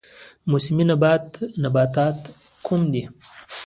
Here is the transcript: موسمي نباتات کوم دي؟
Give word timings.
موسمي 0.51 0.83
نباتات 1.63 2.17
کوم 2.65 2.81
دي؟ 2.93 3.03